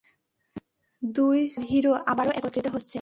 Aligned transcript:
দুই 1.01 1.39
সুপারহিরো 1.49 1.91
আবারও 2.07 2.31
একত্রিত 2.31 2.67
হচ্ছে! 2.67 2.99